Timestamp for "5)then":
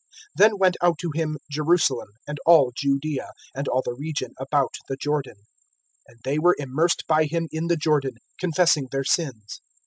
0.35-0.57